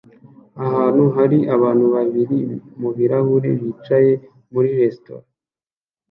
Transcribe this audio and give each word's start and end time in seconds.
Hano 0.77 1.03
hari 1.15 1.39
abantu 1.55 1.85
babiri 1.95 2.39
mubirahuri 2.81 3.49
bicaye 3.61 4.13
muri 4.53 4.69
resitora 4.79 5.25